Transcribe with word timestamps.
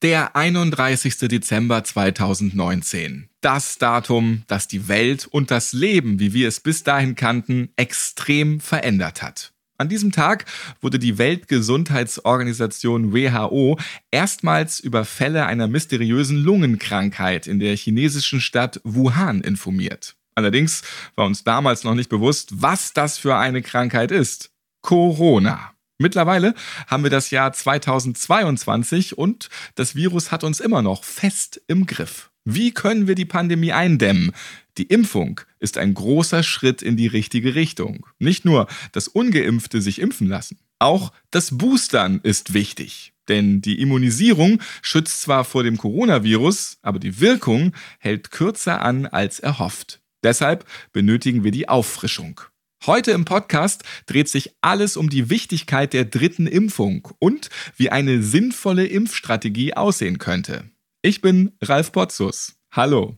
Der 0.00 0.36
31. 0.36 1.18
Dezember 1.28 1.82
2019. 1.82 3.28
Das 3.40 3.78
Datum, 3.78 4.44
das 4.46 4.68
die 4.68 4.86
Welt 4.86 5.26
und 5.26 5.50
das 5.50 5.72
Leben, 5.72 6.20
wie 6.20 6.32
wir 6.32 6.46
es 6.46 6.60
bis 6.60 6.84
dahin 6.84 7.16
kannten, 7.16 7.70
extrem 7.74 8.60
verändert 8.60 9.22
hat. 9.22 9.52
An 9.76 9.88
diesem 9.88 10.12
Tag 10.12 10.44
wurde 10.80 11.00
die 11.00 11.18
Weltgesundheitsorganisation 11.18 13.12
WHO 13.12 13.76
erstmals 14.12 14.78
über 14.78 15.04
Fälle 15.04 15.46
einer 15.46 15.66
mysteriösen 15.66 16.36
Lungenkrankheit 16.36 17.48
in 17.48 17.58
der 17.58 17.76
chinesischen 17.76 18.40
Stadt 18.40 18.80
Wuhan 18.84 19.40
informiert. 19.40 20.14
Allerdings 20.36 20.82
war 21.16 21.26
uns 21.26 21.42
damals 21.42 21.82
noch 21.82 21.96
nicht 21.96 22.08
bewusst, 22.08 22.62
was 22.62 22.92
das 22.92 23.18
für 23.18 23.34
eine 23.34 23.62
Krankheit 23.62 24.12
ist. 24.12 24.52
Corona. 24.80 25.72
Mittlerweile 25.98 26.54
haben 26.86 27.02
wir 27.02 27.10
das 27.10 27.30
Jahr 27.30 27.52
2022 27.52 29.18
und 29.18 29.48
das 29.74 29.96
Virus 29.96 30.30
hat 30.30 30.44
uns 30.44 30.60
immer 30.60 30.80
noch 30.80 31.02
fest 31.02 31.60
im 31.66 31.86
Griff. 31.86 32.30
Wie 32.44 32.72
können 32.72 33.08
wir 33.08 33.16
die 33.16 33.24
Pandemie 33.24 33.72
eindämmen? 33.72 34.32
Die 34.78 34.84
Impfung 34.84 35.40
ist 35.58 35.76
ein 35.76 35.94
großer 35.94 36.44
Schritt 36.44 36.82
in 36.82 36.96
die 36.96 37.08
richtige 37.08 37.56
Richtung. 37.56 38.06
Nicht 38.20 38.44
nur, 38.44 38.68
dass 38.92 39.08
ungeimpfte 39.08 39.82
sich 39.82 40.00
impfen 40.00 40.28
lassen. 40.28 40.58
Auch 40.78 41.12
das 41.32 41.58
Boostern 41.58 42.20
ist 42.22 42.54
wichtig. 42.54 43.12
Denn 43.28 43.60
die 43.60 43.80
Immunisierung 43.82 44.62
schützt 44.80 45.20
zwar 45.20 45.44
vor 45.44 45.64
dem 45.64 45.76
Coronavirus, 45.76 46.78
aber 46.80 47.00
die 47.00 47.20
Wirkung 47.20 47.74
hält 47.98 48.30
kürzer 48.30 48.80
an 48.80 49.06
als 49.06 49.40
erhofft. 49.40 50.00
Deshalb 50.22 50.64
benötigen 50.92 51.44
wir 51.44 51.50
die 51.50 51.68
Auffrischung. 51.68 52.40
Heute 52.86 53.10
im 53.10 53.24
Podcast 53.24 53.82
dreht 54.06 54.28
sich 54.28 54.54
alles 54.60 54.96
um 54.96 55.10
die 55.10 55.30
Wichtigkeit 55.30 55.92
der 55.92 56.04
dritten 56.04 56.46
Impfung 56.46 57.08
und 57.18 57.50
wie 57.76 57.90
eine 57.90 58.22
sinnvolle 58.22 58.86
Impfstrategie 58.86 59.74
aussehen 59.74 60.18
könnte. 60.18 60.64
Ich 61.02 61.20
bin 61.20 61.52
Ralf 61.60 61.90
Potzus. 61.92 62.56
Hallo. 62.70 63.16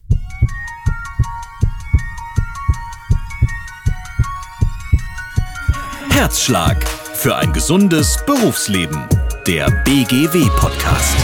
Herzschlag 6.10 6.88
für 7.14 7.36
ein 7.36 7.52
gesundes 7.52 8.18
Berufsleben. 8.26 9.06
Der 9.46 9.70
BGW-Podcast. 9.84 11.16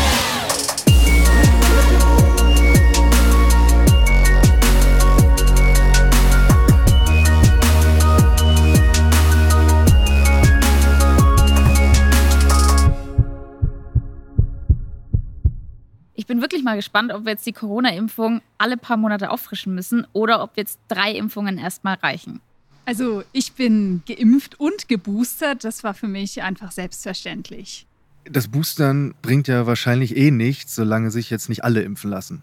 Mal 16.77 16.81
gespannt, 16.81 17.13
ob 17.13 17.25
wir 17.25 17.33
jetzt 17.33 17.47
die 17.47 17.53
Corona-Impfung 17.53 18.43
alle 18.59 18.77
paar 18.77 18.97
Monate 18.97 19.31
auffrischen 19.31 19.75
müssen 19.75 20.07
oder 20.13 20.43
ob 20.43 20.57
jetzt 20.57 20.79
drei 20.89 21.13
Impfungen 21.13 21.59
erstmal 21.59 21.95
reichen. 21.97 22.41
Also 22.85 23.25
ich 23.33 23.55
bin 23.55 24.03
geimpft 24.07 24.61
und 24.61 24.89
geboostert. 24.89 25.65
Das 25.65 25.83
war 25.83 25.95
für 25.95 26.07
mich 26.07 26.43
einfach 26.43 26.71
selbstverständlich. 26.71 27.87
Das 28.25 28.49
Boostern 28.49 29.15
bringt 29.23 29.49
ja 29.49 29.67
wahrscheinlich 29.67 30.17
eh 30.17 30.31
nichts, 30.31 30.75
solange 30.75 31.11
sich 31.11 31.31
jetzt 31.31 31.49
nicht 31.49 31.65
alle 31.65 31.83
impfen 31.83 32.11
lassen. 32.11 32.43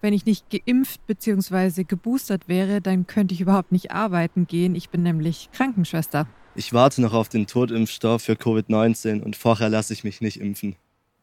Wenn 0.00 0.12
ich 0.12 0.26
nicht 0.26 0.46
geimpft 0.50 1.06
bzw. 1.06 1.84
geboostert 1.84 2.48
wäre, 2.48 2.80
dann 2.80 3.06
könnte 3.06 3.34
ich 3.34 3.40
überhaupt 3.40 3.72
nicht 3.72 3.90
arbeiten 3.90 4.46
gehen. 4.46 4.74
Ich 4.74 4.90
bin 4.90 5.02
nämlich 5.02 5.48
Krankenschwester. 5.52 6.26
Ich 6.54 6.72
warte 6.72 7.02
noch 7.02 7.12
auf 7.12 7.28
den 7.28 7.46
Totimpfstoff 7.46 8.22
für 8.22 8.34
Covid-19 8.34 9.22
und 9.22 9.36
vorher 9.36 9.68
lasse 9.68 9.92
ich 9.92 10.04
mich 10.04 10.20
nicht 10.20 10.40
impfen. 10.40 10.76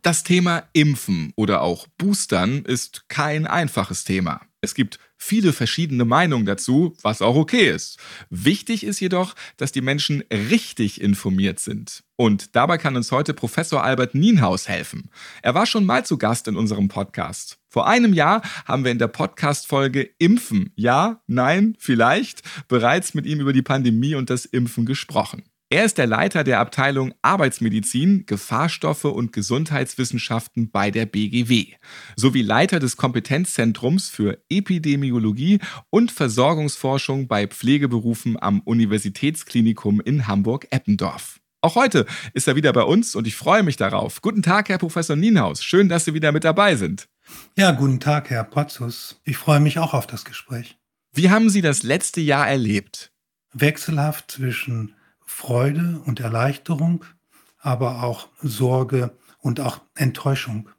Das 0.03 0.25
Thema 0.25 0.67
Impfen 0.73 1.31
oder 1.37 1.61
auch 1.61 1.87
Boostern 1.97 2.65
ist 2.65 3.07
kein 3.07 3.47
einfaches 3.47 4.03
Thema. 4.03 4.41
Es 4.59 4.75
gibt 4.75 4.99
viele 5.17 5.53
verschiedene 5.53 6.03
Meinungen 6.03 6.45
dazu, 6.45 6.97
was 7.03 7.21
auch 7.21 7.37
okay 7.37 7.69
ist. 7.69 7.97
Wichtig 8.29 8.83
ist 8.83 8.99
jedoch, 8.99 9.33
dass 9.55 9.71
die 9.71 9.79
Menschen 9.79 10.21
richtig 10.29 10.99
informiert 10.99 11.61
sind. 11.61 12.03
Und 12.17 12.53
dabei 12.57 12.77
kann 12.77 12.97
uns 12.97 13.13
heute 13.13 13.33
Professor 13.33 13.81
Albert 13.81 14.13
Nienhaus 14.13 14.67
helfen. 14.67 15.09
Er 15.41 15.55
war 15.55 15.65
schon 15.65 15.85
mal 15.85 16.05
zu 16.05 16.17
Gast 16.17 16.49
in 16.49 16.57
unserem 16.57 16.89
Podcast. 16.89 17.59
Vor 17.69 17.87
einem 17.87 18.11
Jahr 18.11 18.41
haben 18.65 18.83
wir 18.83 18.91
in 18.91 18.99
der 18.99 19.07
Podcast-Folge 19.07 20.09
Impfen, 20.17 20.73
ja, 20.75 21.21
nein, 21.27 21.77
vielleicht, 21.79 22.41
bereits 22.67 23.13
mit 23.13 23.25
ihm 23.25 23.39
über 23.39 23.53
die 23.53 23.61
Pandemie 23.61 24.15
und 24.15 24.29
das 24.29 24.43
Impfen 24.43 24.85
gesprochen. 24.85 25.43
Er 25.73 25.85
ist 25.85 25.97
der 25.97 26.05
Leiter 26.05 26.43
der 26.43 26.59
Abteilung 26.59 27.15
Arbeitsmedizin, 27.23 28.27
Gefahrstoffe 28.27 29.05
und 29.05 29.33
Gesundheitswissenschaften 29.33 30.69
bei 30.69 30.91
der 30.91 31.07
BGW 31.07 31.73
sowie 32.15 32.43
Leiter 32.43 32.77
des 32.77 32.95
Kompetenzzentrums 32.95 34.07
für 34.07 34.37
Epidemiologie 34.49 35.57
und 35.89 36.11
Versorgungsforschung 36.11 37.27
bei 37.27 37.47
Pflegeberufen 37.47 38.39
am 38.39 38.59
Universitätsklinikum 38.59 39.99
in 39.99 40.27
Hamburg-Eppendorf. 40.27 41.39
Auch 41.61 41.73
heute 41.73 42.05
ist 42.35 42.47
er 42.47 42.55
wieder 42.55 42.71
bei 42.71 42.83
uns 42.83 43.15
und 43.15 43.25
ich 43.25 43.35
freue 43.35 43.63
mich 43.63 43.75
darauf. 43.75 44.21
Guten 44.21 44.43
Tag, 44.43 44.69
Herr 44.69 44.77
Professor 44.77 45.15
Nienhaus. 45.15 45.63
Schön, 45.63 45.89
dass 45.89 46.05
Sie 46.05 46.13
wieder 46.13 46.31
mit 46.31 46.43
dabei 46.43 46.75
sind. 46.75 47.07
Ja, 47.57 47.71
guten 47.71 47.99
Tag, 47.99 48.29
Herr 48.29 48.43
Potzus. 48.43 49.19
Ich 49.23 49.37
freue 49.37 49.59
mich 49.59 49.79
auch 49.79 49.95
auf 49.95 50.05
das 50.05 50.23
Gespräch. 50.23 50.77
Wie 51.13 51.31
haben 51.31 51.49
Sie 51.49 51.61
das 51.61 51.81
letzte 51.81 52.21
Jahr 52.21 52.47
erlebt? 52.47 53.11
Wechselhaft 53.53 54.29
zwischen 54.29 54.93
Freude 55.35 55.99
und 56.05 56.21
Erleichterung, 56.21 57.03
aber 57.59 58.03
auch 58.03 58.29
Sorge 58.41 59.17
und 59.39 59.59
auch 59.59 59.81
Enttäuschung. 59.95 60.69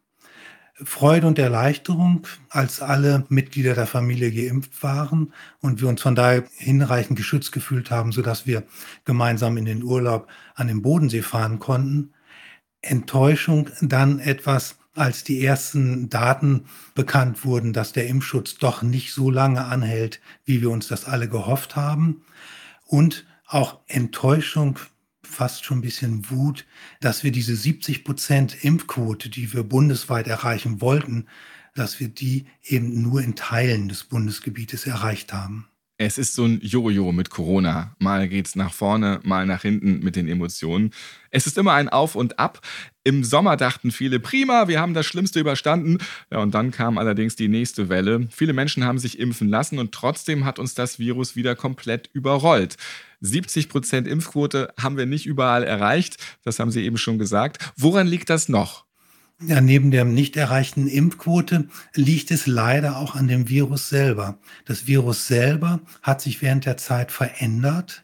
Freude 0.74 1.26
und 1.26 1.38
Erleichterung, 1.38 2.26
als 2.48 2.80
alle 2.80 3.26
Mitglieder 3.28 3.74
der 3.74 3.86
Familie 3.86 4.32
geimpft 4.32 4.82
waren 4.82 5.34
und 5.60 5.82
wir 5.82 5.88
uns 5.88 6.00
von 6.00 6.14
daher 6.14 6.44
hinreichend 6.56 7.18
geschützt 7.18 7.52
gefühlt 7.52 7.90
haben, 7.90 8.12
sodass 8.12 8.46
wir 8.46 8.62
gemeinsam 9.04 9.56
in 9.56 9.66
den 9.66 9.82
Urlaub 9.82 10.28
an 10.54 10.68
den 10.68 10.82
Bodensee 10.82 11.22
fahren 11.22 11.58
konnten. 11.58 12.14
Enttäuschung 12.80 13.68
dann 13.82 14.18
etwas, 14.18 14.76
als 14.94 15.24
die 15.24 15.44
ersten 15.44 16.08
Daten 16.08 16.66
bekannt 16.94 17.44
wurden, 17.44 17.72
dass 17.72 17.92
der 17.92 18.06
Impfschutz 18.06 18.54
doch 18.54 18.82
nicht 18.82 19.12
so 19.12 19.30
lange 19.30 19.64
anhält, 19.64 20.20
wie 20.44 20.62
wir 20.62 20.70
uns 20.70 20.88
das 20.88 21.04
alle 21.04 21.28
gehofft 21.28 21.76
haben. 21.76 22.22
Und 22.86 23.26
auch 23.46 23.80
Enttäuschung, 23.86 24.78
fast 25.22 25.64
schon 25.64 25.78
ein 25.78 25.82
bisschen 25.82 26.30
Wut, 26.30 26.64
dass 27.00 27.24
wir 27.24 27.32
diese 27.32 27.56
70 27.56 28.04
Prozent 28.04 28.64
Impfquote, 28.64 29.28
die 29.28 29.52
wir 29.52 29.62
bundesweit 29.62 30.26
erreichen 30.28 30.80
wollten, 30.80 31.26
dass 31.74 31.98
wir 31.98 32.08
die 32.08 32.46
eben 32.62 33.02
nur 33.02 33.20
in 33.20 33.34
Teilen 33.34 33.88
des 33.88 34.04
Bundesgebietes 34.04 34.86
erreicht 34.86 35.32
haben. 35.32 35.68
Es 35.96 36.18
ist 36.18 36.34
so 36.34 36.44
ein 36.44 36.58
Jojo 36.60 37.12
mit 37.12 37.30
Corona. 37.30 37.94
Mal 38.00 38.28
geht's 38.28 38.56
nach 38.56 38.72
vorne, 38.72 39.20
mal 39.22 39.46
nach 39.46 39.62
hinten 39.62 40.00
mit 40.00 40.16
den 40.16 40.26
Emotionen. 40.26 40.90
Es 41.30 41.46
ist 41.46 41.56
immer 41.56 41.74
ein 41.74 41.88
Auf 41.88 42.16
und 42.16 42.40
Ab. 42.40 42.60
Im 43.04 43.22
Sommer 43.22 43.56
dachten 43.56 43.92
viele, 43.92 44.18
prima, 44.18 44.66
wir 44.66 44.80
haben 44.80 44.94
das 44.94 45.06
Schlimmste 45.06 45.38
überstanden. 45.38 45.98
Ja, 46.32 46.38
und 46.38 46.52
dann 46.52 46.72
kam 46.72 46.98
allerdings 46.98 47.36
die 47.36 47.46
nächste 47.46 47.88
Welle. 47.88 48.26
Viele 48.32 48.54
Menschen 48.54 48.84
haben 48.84 48.98
sich 48.98 49.20
impfen 49.20 49.48
lassen 49.48 49.78
und 49.78 49.92
trotzdem 49.92 50.44
hat 50.44 50.58
uns 50.58 50.74
das 50.74 50.98
Virus 50.98 51.36
wieder 51.36 51.54
komplett 51.54 52.10
überrollt. 52.12 52.76
70 53.24 53.68
Prozent 53.68 54.06
Impfquote 54.06 54.72
haben 54.80 54.96
wir 54.96 55.06
nicht 55.06 55.26
überall 55.26 55.64
erreicht. 55.64 56.16
Das 56.44 56.58
haben 56.58 56.70
Sie 56.70 56.84
eben 56.84 56.98
schon 56.98 57.18
gesagt. 57.18 57.72
Woran 57.76 58.06
liegt 58.06 58.30
das 58.30 58.48
noch? 58.48 58.84
Ja, 59.42 59.60
neben 59.60 59.90
der 59.90 60.04
nicht 60.04 60.36
erreichten 60.36 60.86
Impfquote 60.86 61.68
liegt 61.94 62.30
es 62.30 62.46
leider 62.46 62.98
auch 62.98 63.14
an 63.14 63.26
dem 63.26 63.48
Virus 63.48 63.88
selber. 63.88 64.38
Das 64.64 64.86
Virus 64.86 65.26
selber 65.26 65.80
hat 66.02 66.20
sich 66.20 66.40
während 66.40 66.66
der 66.66 66.76
Zeit 66.76 67.10
verändert. 67.10 68.03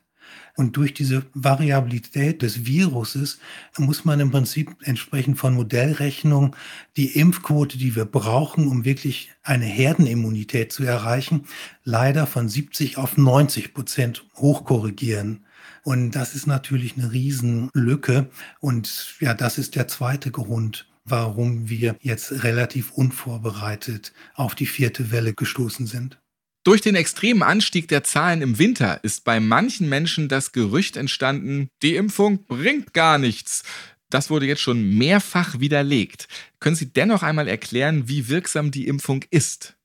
Und 0.60 0.76
durch 0.76 0.92
diese 0.92 1.24
Variabilität 1.32 2.42
des 2.42 2.66
Viruses 2.66 3.38
muss 3.78 4.04
man 4.04 4.20
im 4.20 4.30
Prinzip 4.30 4.76
entsprechend 4.82 5.38
von 5.38 5.54
Modellrechnung 5.54 6.54
die 6.98 7.18
Impfquote, 7.18 7.78
die 7.78 7.96
wir 7.96 8.04
brauchen, 8.04 8.68
um 8.68 8.84
wirklich 8.84 9.30
eine 9.42 9.64
Herdenimmunität 9.64 10.70
zu 10.70 10.84
erreichen, 10.84 11.46
leider 11.82 12.26
von 12.26 12.46
70 12.46 12.98
auf 12.98 13.16
90 13.16 13.72
Prozent 13.72 14.26
hochkorrigieren. 14.36 15.46
Und 15.82 16.10
das 16.10 16.34
ist 16.34 16.46
natürlich 16.46 16.98
eine 16.98 17.10
Riesenlücke. 17.10 18.28
Und 18.60 19.14
ja, 19.18 19.32
das 19.32 19.56
ist 19.56 19.76
der 19.76 19.88
zweite 19.88 20.30
Grund, 20.30 20.86
warum 21.06 21.70
wir 21.70 21.96
jetzt 22.02 22.44
relativ 22.44 22.92
unvorbereitet 22.92 24.12
auf 24.34 24.54
die 24.54 24.66
vierte 24.66 25.10
Welle 25.10 25.32
gestoßen 25.32 25.86
sind. 25.86 26.19
Durch 26.62 26.82
den 26.82 26.94
extremen 26.94 27.42
Anstieg 27.42 27.88
der 27.88 28.04
Zahlen 28.04 28.42
im 28.42 28.58
Winter 28.58 29.02
ist 29.02 29.24
bei 29.24 29.40
manchen 29.40 29.88
Menschen 29.88 30.28
das 30.28 30.52
Gerücht 30.52 30.98
entstanden, 30.98 31.68
die 31.82 31.96
Impfung 31.96 32.44
bringt 32.44 32.92
gar 32.92 33.16
nichts. 33.16 33.62
Das 34.10 34.28
wurde 34.28 34.44
jetzt 34.44 34.60
schon 34.60 34.98
mehrfach 34.98 35.60
widerlegt. 35.60 36.28
Können 36.58 36.76
Sie 36.76 36.92
dennoch 36.92 37.22
einmal 37.22 37.48
erklären, 37.48 38.08
wie 38.08 38.28
wirksam 38.28 38.70
die 38.70 38.88
Impfung 38.88 39.24
ist? 39.30 39.76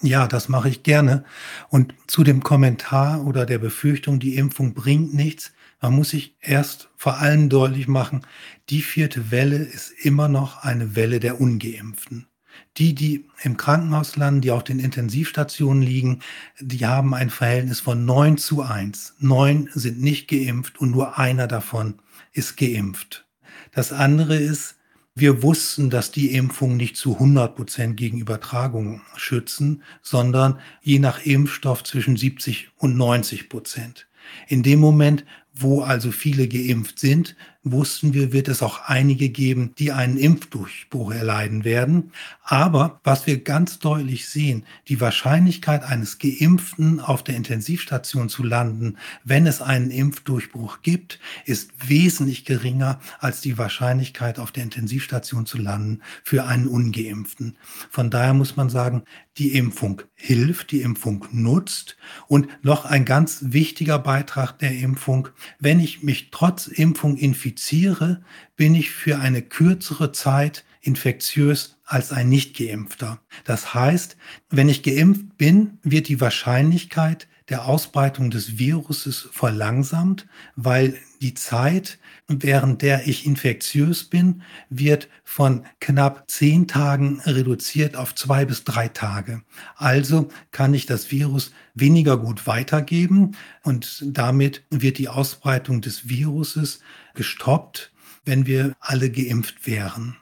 Ja, 0.00 0.26
das 0.26 0.48
mache 0.48 0.70
ich 0.70 0.82
gerne. 0.82 1.24
Und 1.68 1.94
zu 2.06 2.24
dem 2.24 2.42
Kommentar 2.42 3.26
oder 3.26 3.44
der 3.44 3.58
Befürchtung, 3.58 4.18
die 4.18 4.36
Impfung 4.36 4.72
bringt 4.72 5.14
nichts, 5.14 5.52
Man 5.82 5.94
muss 5.94 6.10
sich 6.10 6.36
erst 6.40 6.90
vor 6.96 7.18
allem 7.18 7.48
deutlich 7.48 7.88
machen, 7.88 8.24
die 8.70 8.82
vierte 8.82 9.32
Welle 9.32 9.56
ist 9.56 9.90
immer 9.90 10.28
noch 10.28 10.62
eine 10.62 10.94
Welle 10.94 11.18
der 11.18 11.40
ungeimpften. 11.40 12.28
Die, 12.76 12.94
die 12.94 13.26
im 13.42 13.56
Krankenhaus 13.56 14.16
landen, 14.16 14.40
die 14.40 14.50
auf 14.50 14.64
den 14.64 14.78
Intensivstationen 14.78 15.82
liegen, 15.82 16.20
die 16.60 16.86
haben 16.86 17.14
ein 17.14 17.30
Verhältnis 17.30 17.80
von 17.80 18.04
9 18.04 18.38
zu 18.38 18.62
1. 18.62 19.14
Neun 19.18 19.68
sind 19.74 20.00
nicht 20.00 20.28
geimpft 20.28 20.80
und 20.80 20.90
nur 20.90 21.18
einer 21.18 21.46
davon 21.46 21.94
ist 22.32 22.56
geimpft. 22.56 23.26
Das 23.72 23.92
andere 23.92 24.36
ist, 24.36 24.76
wir 25.14 25.42
wussten, 25.42 25.90
dass 25.90 26.10
die 26.10 26.34
Impfungen 26.34 26.78
nicht 26.78 26.96
zu 26.96 27.14
100 27.14 27.54
Prozent 27.54 27.96
gegen 27.98 28.18
Übertragung 28.18 29.02
schützen, 29.16 29.82
sondern 30.00 30.58
je 30.80 30.98
nach 30.98 31.24
Impfstoff 31.24 31.84
zwischen 31.84 32.16
70 32.16 32.70
und 32.76 32.96
90 32.96 33.50
Prozent. 33.50 34.08
In 34.48 34.62
dem 34.62 34.80
Moment, 34.80 35.26
wo 35.52 35.82
also 35.82 36.12
viele 36.12 36.48
geimpft 36.48 36.98
sind, 36.98 37.36
wussten 37.64 38.12
wir, 38.12 38.32
wird 38.32 38.48
es 38.48 38.62
auch 38.62 38.80
einige 38.86 39.28
geben, 39.28 39.74
die 39.78 39.92
einen 39.92 40.16
Impfdurchbruch 40.16 41.12
erleiden 41.12 41.64
werden. 41.64 42.12
Aber 42.42 43.00
was 43.04 43.26
wir 43.26 43.42
ganz 43.42 43.78
deutlich 43.78 44.28
sehen, 44.28 44.64
die 44.88 45.00
Wahrscheinlichkeit 45.00 45.84
eines 45.84 46.18
Geimpften 46.18 46.98
auf 47.00 47.22
der 47.22 47.36
Intensivstation 47.36 48.28
zu 48.28 48.42
landen, 48.42 48.96
wenn 49.24 49.46
es 49.46 49.62
einen 49.62 49.90
Impfdurchbruch 49.90 50.82
gibt, 50.82 51.20
ist 51.44 51.70
wesentlich 51.86 52.44
geringer 52.44 53.00
als 53.20 53.40
die 53.40 53.58
Wahrscheinlichkeit 53.58 54.38
auf 54.38 54.50
der 54.50 54.64
Intensivstation 54.64 55.46
zu 55.46 55.58
landen 55.58 56.00
für 56.24 56.44
einen 56.44 56.66
ungeimpften. 56.66 57.56
Von 57.90 58.10
daher 58.10 58.34
muss 58.34 58.56
man 58.56 58.70
sagen, 58.70 59.04
die 59.38 59.56
Impfung 59.56 60.02
hilft, 60.14 60.72
die 60.72 60.82
Impfung 60.82 61.26
nutzt. 61.30 61.96
Und 62.26 62.48
noch 62.62 62.84
ein 62.84 63.04
ganz 63.04 63.38
wichtiger 63.48 63.98
Beitrag 63.98 64.58
der 64.58 64.76
Impfung, 64.76 65.28
wenn 65.58 65.80
ich 65.80 66.02
mich 66.02 66.30
trotz 66.30 66.66
Impfung 66.66 67.16
infiziere, 67.52 68.22
bin 68.56 68.74
ich 68.74 68.90
für 68.90 69.18
eine 69.18 69.42
kürzere 69.42 70.12
Zeit 70.12 70.64
infektiös 70.80 71.76
als 71.84 72.10
ein 72.10 72.28
Nicht-Geimpfter. 72.28 73.20
Das 73.44 73.74
heißt, 73.74 74.16
wenn 74.50 74.68
ich 74.68 74.82
geimpft 74.82 75.36
bin, 75.36 75.78
wird 75.82 76.08
die 76.08 76.20
Wahrscheinlichkeit 76.20 77.28
der 77.48 77.66
Ausbreitung 77.66 78.30
des 78.30 78.58
Viruses 78.58 79.28
verlangsamt, 79.32 80.26
weil 80.56 80.96
die 81.22 81.34
Zeit, 81.34 81.98
während 82.26 82.82
der 82.82 83.06
ich 83.06 83.24
infektiös 83.24 84.04
bin, 84.04 84.42
wird 84.68 85.08
von 85.24 85.64
knapp 85.80 86.24
zehn 86.28 86.66
Tagen 86.66 87.20
reduziert 87.20 87.96
auf 87.96 88.14
zwei 88.14 88.44
bis 88.44 88.64
drei 88.64 88.88
Tage. 88.88 89.42
Also 89.76 90.28
kann 90.50 90.74
ich 90.74 90.84
das 90.86 91.10
Virus 91.12 91.52
weniger 91.74 92.18
gut 92.18 92.46
weitergeben 92.46 93.36
und 93.62 94.04
damit 94.04 94.64
wird 94.70 94.98
die 94.98 95.08
Ausbreitung 95.08 95.80
des 95.80 96.08
Viruses 96.08 96.80
gestoppt, 97.14 97.92
wenn 98.24 98.46
wir 98.46 98.74
alle 98.80 99.08
geimpft 99.10 99.66
wären. 99.66 100.16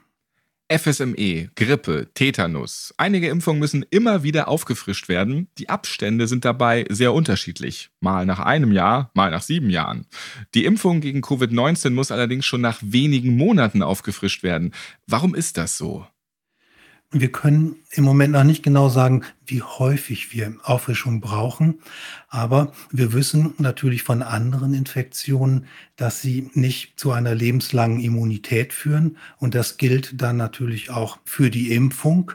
FSME, 0.70 1.50
Grippe, 1.56 2.10
Tetanus. 2.14 2.94
Einige 2.96 3.28
Impfungen 3.28 3.58
müssen 3.58 3.84
immer 3.90 4.22
wieder 4.22 4.46
aufgefrischt 4.46 5.08
werden. 5.08 5.48
Die 5.58 5.68
Abstände 5.68 6.28
sind 6.28 6.44
dabei 6.44 6.84
sehr 6.88 7.12
unterschiedlich. 7.12 7.90
Mal 7.98 8.24
nach 8.24 8.38
einem 8.38 8.70
Jahr, 8.70 9.10
mal 9.14 9.32
nach 9.32 9.42
sieben 9.42 9.68
Jahren. 9.68 10.06
Die 10.54 10.64
Impfung 10.64 11.00
gegen 11.00 11.22
Covid-19 11.22 11.90
muss 11.90 12.12
allerdings 12.12 12.46
schon 12.46 12.60
nach 12.60 12.78
wenigen 12.82 13.36
Monaten 13.36 13.82
aufgefrischt 13.82 14.44
werden. 14.44 14.72
Warum 15.08 15.34
ist 15.34 15.58
das 15.58 15.76
so? 15.76 16.06
Wir 17.12 17.32
können 17.32 17.74
im 17.90 18.04
Moment 18.04 18.34
noch 18.34 18.44
nicht 18.44 18.62
genau 18.62 18.88
sagen, 18.88 19.24
wie 19.44 19.62
häufig 19.62 20.32
wir 20.32 20.54
Auffrischung 20.62 21.20
brauchen, 21.20 21.80
aber 22.28 22.72
wir 22.92 23.12
wissen 23.12 23.52
natürlich 23.58 24.04
von 24.04 24.22
anderen 24.22 24.74
Infektionen, 24.74 25.66
dass 25.96 26.22
sie 26.22 26.50
nicht 26.54 27.00
zu 27.00 27.10
einer 27.10 27.34
lebenslangen 27.34 27.98
Immunität 27.98 28.72
führen 28.72 29.16
und 29.38 29.56
das 29.56 29.76
gilt 29.76 30.22
dann 30.22 30.36
natürlich 30.36 30.90
auch 30.90 31.18
für 31.24 31.50
die 31.50 31.72
Impfung. 31.72 32.30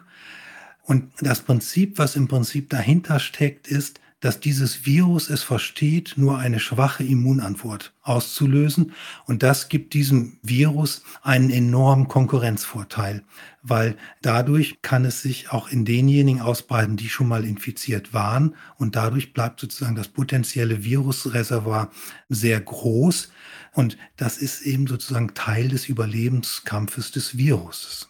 Und 0.83 1.09
das 1.21 1.41
Prinzip, 1.41 1.97
was 1.97 2.17
im 2.17 2.27
Prinzip 2.27 2.69
dahinter 2.69 3.19
steckt, 3.19 3.69
ist, 3.69 4.01
dass 4.25 4.39
dieses 4.39 4.87
Virus 4.87 5.29
es 5.29 5.43
versteht, 5.43 6.15
nur 6.15 6.39
eine 6.39 6.59
schwache 6.59 7.03
Immunantwort 7.03 7.93
auszulösen. 8.01 8.93
Und 9.27 9.43
das 9.43 9.69
gibt 9.69 9.93
diesem 9.93 10.39
Virus 10.41 11.03
einen 11.21 11.51
enormen 11.51 12.07
Konkurrenzvorteil, 12.07 13.21
weil 13.61 13.95
dadurch 14.23 14.81
kann 14.81 15.05
es 15.05 15.21
sich 15.21 15.51
auch 15.51 15.69
in 15.69 15.85
denjenigen 15.85 16.41
ausbreiten, 16.41 16.97
die 16.97 17.07
schon 17.07 17.27
mal 17.27 17.45
infiziert 17.45 18.15
waren. 18.15 18.55
Und 18.77 18.95
dadurch 18.95 19.31
bleibt 19.31 19.59
sozusagen 19.59 19.95
das 19.95 20.07
potenzielle 20.07 20.83
Virusreservoir 20.83 21.91
sehr 22.27 22.59
groß. 22.59 23.29
Und 23.73 23.95
das 24.17 24.39
ist 24.39 24.63
eben 24.63 24.87
sozusagen 24.87 25.35
Teil 25.35 25.67
des 25.67 25.87
Überlebenskampfes 25.87 27.11
des 27.11 27.37
Viruses. 27.37 28.09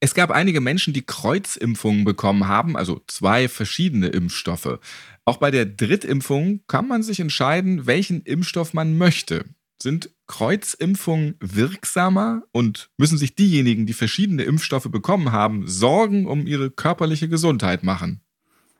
Es 0.00 0.14
gab 0.14 0.30
einige 0.30 0.60
Menschen, 0.60 0.92
die 0.92 1.06
Kreuzimpfungen 1.06 2.04
bekommen 2.04 2.46
haben, 2.46 2.76
also 2.76 3.00
zwei 3.06 3.48
verschiedene 3.48 4.08
Impfstoffe. 4.08 4.78
Auch 5.24 5.38
bei 5.38 5.50
der 5.50 5.64
Drittimpfung 5.64 6.60
kann 6.66 6.86
man 6.86 7.02
sich 7.02 7.20
entscheiden, 7.20 7.86
welchen 7.86 8.22
Impfstoff 8.22 8.74
man 8.74 8.98
möchte. 8.98 9.46
Sind 9.82 10.10
Kreuzimpfungen 10.26 11.36
wirksamer 11.40 12.42
und 12.52 12.90
müssen 12.96 13.18
sich 13.18 13.34
diejenigen, 13.34 13.86
die 13.86 13.92
verschiedene 13.92 14.44
Impfstoffe 14.44 14.90
bekommen 14.90 15.32
haben, 15.32 15.66
Sorgen 15.66 16.26
um 16.26 16.46
ihre 16.46 16.70
körperliche 16.70 17.28
Gesundheit 17.28 17.82
machen? 17.82 18.20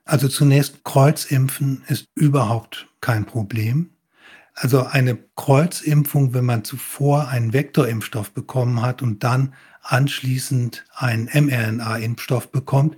Also 0.05 0.29
zunächst, 0.29 0.85
Kreuzimpfen 0.85 1.83
ist 1.89 2.07
überhaupt 2.15 2.89
kein 3.01 3.25
Problem. 3.25 3.91
Also 4.55 4.85
eine 4.85 5.19
Kreuzimpfung, 5.35 6.33
wenn 6.33 6.45
man 6.45 6.65
zuvor 6.65 7.29
einen 7.29 7.53
Vektorimpfstoff 7.53 8.33
bekommen 8.33 8.83
hat 8.83 9.03
und 9.03 9.25
dann 9.25 9.55
anschließend 9.85 10.85
einen 10.95 11.27
mRNA-Impfstoff 11.27 12.51
bekommt, 12.51 12.97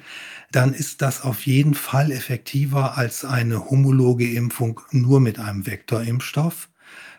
dann 0.52 0.72
ist 0.72 1.02
das 1.02 1.22
auf 1.22 1.46
jeden 1.46 1.74
Fall 1.74 2.10
effektiver 2.10 2.96
als 2.96 3.24
eine 3.24 3.68
homologe 3.68 4.30
Impfung 4.32 4.80
nur 4.92 5.20
mit 5.20 5.38
einem 5.38 5.66
Vektorimpfstoff. 5.66 6.68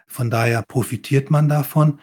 Von 0.08 0.30
daher 0.30 0.64
profitiert 0.64 1.30
man 1.30 1.50
davon. 1.50 2.00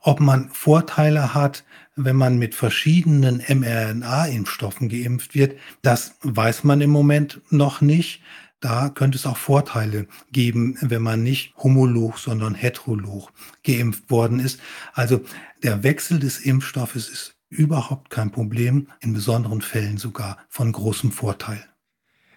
Ob 0.00 0.20
man 0.20 0.48
Vorteile 0.50 1.34
hat, 1.34 1.64
wenn 1.96 2.16
man 2.16 2.38
mit 2.38 2.54
verschiedenen 2.54 3.42
mRNA-Impfstoffen 3.46 4.88
geimpft 4.88 5.34
wird, 5.34 5.58
das 5.82 6.14
weiß 6.22 6.62
man 6.62 6.80
im 6.80 6.90
Moment 6.90 7.40
noch 7.50 7.80
nicht. 7.80 8.22
Da 8.60 8.88
könnte 8.88 9.18
es 9.18 9.26
auch 9.26 9.36
Vorteile 9.36 10.06
geben, 10.32 10.76
wenn 10.80 11.02
man 11.02 11.22
nicht 11.22 11.54
homolog, 11.56 12.18
sondern 12.18 12.54
heterolog 12.54 13.32
geimpft 13.64 14.10
worden 14.10 14.40
ist. 14.40 14.60
Also 14.94 15.20
der 15.62 15.82
Wechsel 15.82 16.18
des 16.18 16.40
Impfstoffes 16.40 17.08
ist 17.08 17.34
überhaupt 17.50 18.10
kein 18.10 18.30
Problem, 18.30 18.88
in 19.00 19.12
besonderen 19.12 19.62
Fällen 19.62 19.96
sogar 19.96 20.38
von 20.48 20.70
großem 20.72 21.12
Vorteil. 21.12 21.64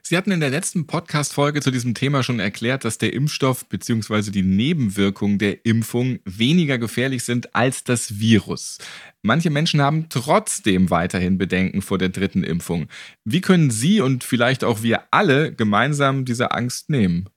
Sie 0.03 0.17
hatten 0.17 0.31
in 0.31 0.39
der 0.39 0.49
letzten 0.49 0.87
Podcast-Folge 0.87 1.61
zu 1.61 1.71
diesem 1.71 1.93
Thema 1.93 2.23
schon 2.23 2.39
erklärt, 2.39 2.83
dass 2.83 2.97
der 2.97 3.13
Impfstoff 3.13 3.65
bzw. 3.69 4.31
die 4.31 4.41
Nebenwirkungen 4.41 5.37
der 5.37 5.65
Impfung 5.65 6.19
weniger 6.25 6.77
gefährlich 6.77 7.23
sind 7.23 7.55
als 7.55 7.83
das 7.83 8.19
Virus. 8.19 8.79
Manche 9.21 9.51
Menschen 9.51 9.79
haben 9.79 10.07
trotzdem 10.09 10.89
weiterhin 10.89 11.37
Bedenken 11.37 11.81
vor 11.81 11.97
der 11.97 12.09
dritten 12.09 12.43
Impfung. 12.43 12.87
Wie 13.23 13.41
können 13.41 13.69
Sie 13.69 14.01
und 14.01 14.23
vielleicht 14.23 14.63
auch 14.63 14.81
wir 14.81 15.03
alle 15.11 15.53
gemeinsam 15.53 16.25
diese 16.25 16.51
Angst 16.51 16.89
nehmen? 16.89 17.29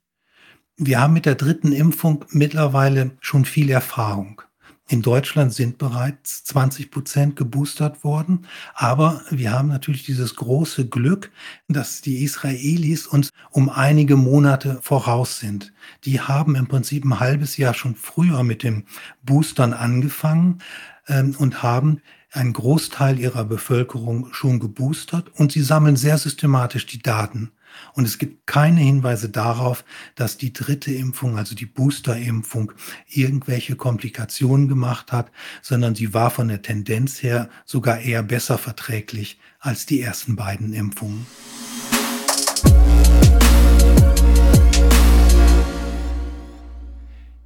Wir 0.77 1.01
haben 1.01 1.15
mit 1.15 1.27
der 1.27 1.37
dritten 1.37 1.71
Impfung 1.71 2.25
mittlerweile 2.31 3.13
schon 3.21 3.45
viel 3.45 3.71
Erfahrung. 3.71 4.43
In 4.87 5.01
Deutschland 5.01 5.55
sind 5.55 5.79
bereits 5.79 6.45
20 6.45 6.91
Prozent 6.91 7.37
geboostert 7.37 8.05
worden. 8.05 8.47
Aber 8.75 9.23
wir 9.31 9.51
haben 9.53 9.69
natürlich 9.69 10.05
dieses 10.05 10.37
große 10.37 10.89
Glück, 10.89 11.31
dass 11.69 12.03
die 12.03 12.23
Israelis 12.23 13.07
uns 13.07 13.31
um 13.51 13.71
einige 13.71 14.17
Monate 14.17 14.79
voraus 14.83 15.39
sind. 15.39 15.73
Die 16.05 16.21
haben 16.21 16.55
im 16.55 16.69
Prinzip 16.69 17.05
ein 17.05 17.19
halbes 17.19 17.57
Jahr 17.57 17.73
schon 17.73 17.95
früher 17.95 18.43
mit 18.43 18.63
dem 18.63 18.85
Boostern 19.23 19.73
angefangen 19.73 20.59
ähm, 21.09 21.35
und 21.39 21.63
haben 21.63 22.03
einen 22.31 22.53
Großteil 22.53 23.19
ihrer 23.19 23.45
Bevölkerung 23.45 24.35
schon 24.35 24.61
geboostert 24.61 25.31
und 25.35 25.53
sie 25.53 25.63
sammeln 25.63 25.97
sehr 25.97 26.19
systematisch 26.19 26.85
die 26.85 26.99
Daten. 26.99 27.53
Und 27.95 28.05
es 28.05 28.19
gibt 28.19 28.47
keine 28.47 28.81
Hinweise 28.81 29.29
darauf, 29.29 29.85
dass 30.15 30.37
die 30.37 30.53
dritte 30.53 30.93
Impfung, 30.93 31.37
also 31.37 31.55
die 31.55 31.67
Boosterimpfung, 31.67 32.73
irgendwelche 33.09 33.77
Komplikationen 33.77 34.69
gemacht 34.69 35.13
hat, 35.13 35.31
sondern 35.63 35.95
sie 35.95 36.15
war 36.15 36.31
von 36.31 36.49
der 36.49 36.63
Tendenz 36.63 37.23
her 37.23 37.49
sogar 37.65 38.01
eher 38.01 38.23
besser 38.23 38.59
verträglich 38.59 39.39
als 39.61 39.87
die 39.87 40.01
ersten 40.01 40.37
beiden 40.37 40.73
Impfungen. 40.73 41.27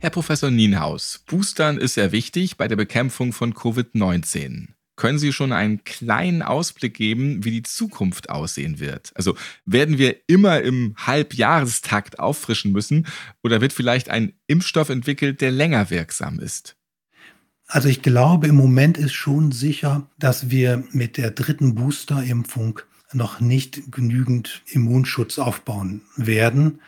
Herr 0.00 0.11
Professor 0.11 0.50
Nienhaus, 0.50 1.25
Boostern 1.26 1.76
ist 1.76 1.94
sehr 1.94 2.12
wichtig 2.12 2.56
bei 2.56 2.68
der 2.68 2.76
Bekämpfung 2.76 3.32
von 3.32 3.52
Covid-19. 3.52 4.68
Können 4.99 5.21
Sie 5.21 5.33
schon 5.33 5.52
einen 5.52 5.85
kleinen 5.85 6.43
Ausblick 6.43 6.95
geben, 6.95 7.45
wie 7.45 7.52
die 7.52 7.62
Zukunft 7.62 8.31
aussehen 8.31 8.81
wird? 8.81 9.12
Also 9.14 9.37
werden 9.64 9.97
wir 9.97 10.17
immer 10.26 10.61
im 10.61 10.97
Halbjahrestakt 10.97 12.19
auffrischen 12.19 12.73
müssen 12.73 13.07
oder 13.45 13.61
wird 13.61 13.73
vielleicht 13.73 14.11
ein 14.11 14.33
Impfstoff 14.49 14.88
entwickelt, 14.88 15.40
der 15.40 15.52
länger 15.52 15.90
wirksam 15.90 16.40
ist? 16.40 16.75
Also 17.69 17.88
ich 17.88 18.02
glaube, 18.02 18.49
im 18.49 18.57
Moment 18.57 18.99
ist 18.99 19.12
schon 19.12 19.52
sicher, 19.52 20.11
dass 20.19 20.50
wir 20.50 20.83
mit 20.90 21.17
der 21.17 21.31
dritten 21.31 21.76
Boosterimpfung 21.76 22.81
noch 23.12 23.38
nicht 23.38 23.93
genügend 23.93 24.62
Immunschutz 24.67 25.38
aufbauen 25.38 26.02
werden 26.17 26.81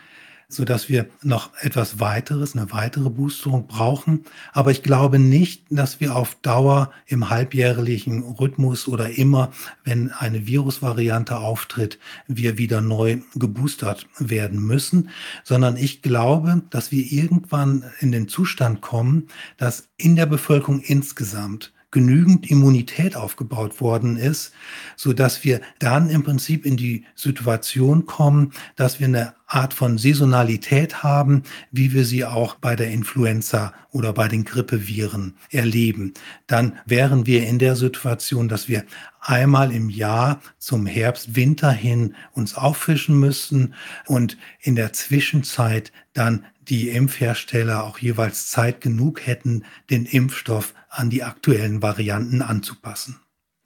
so 0.53 0.65
dass 0.65 0.89
wir 0.89 1.07
noch 1.23 1.51
etwas 1.61 2.01
weiteres, 2.01 2.57
eine 2.57 2.73
weitere 2.73 3.11
Boosterung 3.11 3.67
brauchen. 3.67 4.25
Aber 4.53 4.71
ich 4.71 4.83
glaube 4.83 5.19
nicht, 5.19 5.65
dass 5.71 6.01
wir 6.01 6.17
auf 6.17 6.37
Dauer 6.43 6.93
im 7.07 7.31
halbjährlichen 7.31 8.23
Rhythmus 8.23 8.89
oder 8.89 9.11
immer, 9.11 9.53
wenn 9.85 10.11
eine 10.11 10.47
Virusvariante 10.47 11.39
auftritt, 11.39 11.99
wir 12.27 12.59
wieder 12.59 12.81
neu 12.81 13.19
geboostert 13.35 14.07
werden 14.19 14.61
müssen, 14.61 15.11
sondern 15.45 15.77
ich 15.77 16.03
glaube, 16.03 16.63
dass 16.71 16.93
wir 16.93 17.11
irgendwann 17.11 17.85
in 18.01 18.13
den 18.13 18.29
Zustand 18.29 18.81
kommen, 18.81 19.29
dass 19.57 19.89
in 19.97 20.17
der 20.17 20.27
Bevölkerung 20.27 20.81
insgesamt 20.81 21.73
genügend 21.91 22.51
Immunität 22.51 23.17
aufgebaut 23.17 23.81
worden 23.81 24.17
ist, 24.17 24.53
so 24.97 25.13
dass 25.13 25.45
wir 25.45 25.61
dann 25.79 26.09
im 26.09 26.23
Prinzip 26.23 26.65
in 26.65 26.77
die 26.77 27.05
Situation 27.15 28.07
kommen, 28.07 28.53
dass 28.77 29.01
wir 29.01 29.09
eine 29.09 29.35
Art 29.47 29.75
von 29.75 29.99
Saisonalität 29.99 31.03
haben, 31.03 31.43
wie 31.73 31.93
wir 31.93 32.05
sie 32.05 32.25
auch 32.25 32.55
bei 32.55 32.77
der 32.77 32.91
Influenza 32.91 33.75
oder 33.91 34.13
bei 34.13 34.29
den 34.29 34.45
Grippeviren 34.45 35.35
erleben. 35.51 36.15
Dann 36.47 36.79
wären 36.87 37.27
wir 37.27 37.47
in 37.47 37.59
der 37.59 37.75
Situation, 37.75 38.49
dass 38.49 38.69
wir 38.69 38.85
einmal 39.21 39.73
im 39.73 39.91
Jahr 39.91 40.41
zum 40.59 40.87
Herbst, 40.87 41.35
Winter 41.35 41.73
hin 41.73 42.15
uns 42.33 42.55
auffischen 42.55 43.19
müssten 43.19 43.75
und 44.07 44.39
in 44.61 44.77
der 44.77 44.93
Zwischenzeit 44.93 45.93
dann 46.13 46.45
die 46.71 46.89
Impfhersteller 46.89 47.85
auch 47.85 47.99
jeweils 47.99 48.49
Zeit 48.49 48.81
genug 48.81 49.27
hätten, 49.27 49.65
den 49.91 50.07
Impfstoff 50.07 50.75
an 50.89 51.11
die 51.11 51.25
aktuellen 51.25 51.83
Varianten 51.83 52.43
anzupassen. 52.43 53.17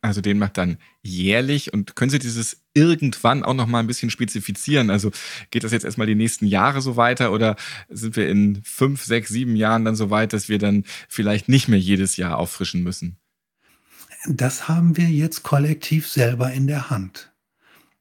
Also 0.00 0.20
den 0.20 0.38
macht 0.38 0.58
dann 0.58 0.76
jährlich 1.02 1.72
und 1.72 1.96
können 1.96 2.10
Sie 2.10 2.18
dieses 2.18 2.62
irgendwann 2.74 3.42
auch 3.42 3.54
noch 3.54 3.66
mal 3.66 3.80
ein 3.80 3.86
bisschen 3.86 4.10
spezifizieren? 4.10 4.90
Also 4.90 5.10
geht 5.50 5.64
das 5.64 5.72
jetzt 5.72 5.84
erstmal 5.84 6.06
die 6.06 6.14
nächsten 6.14 6.46
Jahre 6.46 6.82
so 6.82 6.96
weiter 6.96 7.32
oder 7.32 7.56
sind 7.88 8.16
wir 8.16 8.28
in 8.28 8.62
fünf, 8.64 9.02
sechs, 9.04 9.30
sieben 9.30 9.56
Jahren 9.56 9.86
dann 9.86 9.96
so 9.96 10.10
weit, 10.10 10.34
dass 10.34 10.50
wir 10.50 10.58
dann 10.58 10.84
vielleicht 11.08 11.48
nicht 11.48 11.68
mehr 11.68 11.78
jedes 11.78 12.18
Jahr 12.18 12.36
auffrischen 12.36 12.82
müssen? 12.82 13.16
Das 14.26 14.68
haben 14.68 14.96
wir 14.96 15.08
jetzt 15.08 15.42
kollektiv 15.42 16.06
selber 16.08 16.52
in 16.52 16.66
der 16.66 16.90
Hand. 16.90 17.32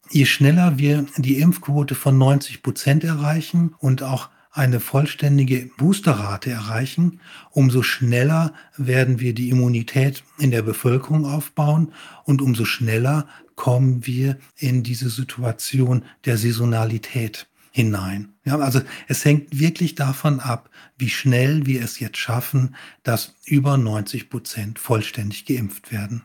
Je 0.10 0.25
schneller 0.25 0.77
wir 0.77 1.05
die 1.17 1.39
Impfquote 1.39 1.95
von 1.95 2.17
90 2.17 2.62
Prozent 2.63 3.03
erreichen 3.05 3.75
und 3.79 4.03
auch 4.03 4.29
eine 4.53 4.79
vollständige 4.79 5.69
Boosterrate 5.77 6.51
erreichen, 6.51 7.19
umso 7.50 7.81
schneller 7.81 8.53
werden 8.77 9.19
wir 9.19 9.33
die 9.33 9.50
Immunität 9.50 10.24
in 10.38 10.51
der 10.51 10.62
Bevölkerung 10.62 11.25
aufbauen 11.25 11.91
und 12.24 12.41
umso 12.41 12.63
schneller 12.63 13.27
kommen 13.55 14.05
wir 14.05 14.38
in 14.57 14.83
diese 14.83 15.10
Situation 15.10 16.05
der 16.25 16.38
Saisonalität 16.38 17.48
hinein. 17.72 18.33
Ja, 18.45 18.60
also 18.60 18.81
es 19.07 19.25
hängt 19.25 19.60
wirklich 19.60 19.95
davon 19.95 20.39
ab, 20.39 20.69
wie 20.98 21.10
schnell 21.10 21.65
wir 21.65 21.81
es 21.81 22.00
jetzt 22.00 22.17
schaffen, 22.17 22.75
dass 23.01 23.33
über 23.45 23.77
90 23.77 24.29
Prozent 24.29 24.77
vollständig 24.77 25.45
geimpft 25.45 25.91
werden. 25.91 26.24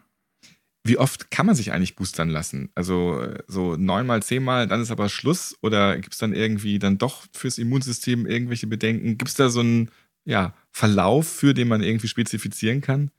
Wie 0.85 0.99
oft 0.99 1.31
kann 1.31 1.47
man 1.47 1.55
sich 1.55 1.73
eigentlich 1.73 1.97
boostern 1.97 2.31
lassen? 2.31 2.71
Also 2.75 3.27
so 3.47 3.77
neunmal, 3.77 4.23
zehnmal, 4.23 4.67
dann 4.67 4.81
ist 4.81 4.91
aber 4.91 5.09
Schluss? 5.09 5.57
Oder 5.61 5.97
gibt 5.99 6.15
es 6.15 6.19
dann 6.19 6.33
irgendwie 6.33 6.79
dann 6.79 6.99
doch 6.99 7.25
fürs 7.33 7.59
Immunsystem 7.59 8.27
irgendwelche 8.27 8.67
Bedenken? 8.67 9.19
Gibt 9.19 9.29
es 9.29 9.35
da 9.35 9.51
so 9.51 9.61
einen 9.61 9.91
ja, 10.25 10.55
Verlauf, 10.71 11.27
für 11.27 11.55
den 11.55 11.69
man 11.69 11.83
irgendwie 11.83 12.09
spezifizieren 12.09 12.81
kann? 12.81 13.11